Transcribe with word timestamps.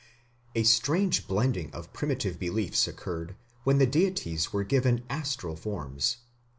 A 0.55 0.63
strange 0.63 1.27
blending 1.27 1.71
of 1.75 1.93
primitive 1.93 2.39
beliefs 2.39 2.87
occurred 2.87 3.35
when 3.63 3.77
the 3.77 3.85
deities 3.85 4.51
were 4.51 4.63
given 4.63 5.03
astral 5.11 5.55
forms. 5.55 6.17